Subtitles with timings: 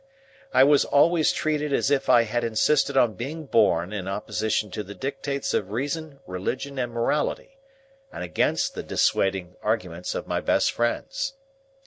[0.51, 4.81] I was always treated as if I had insisted on being born in opposition to
[4.81, 7.59] the dictates of reason, religion, and morality,
[8.11, 11.35] and against the dissuading arguments of my best friends.